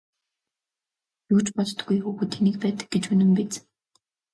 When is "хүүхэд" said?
2.01-2.29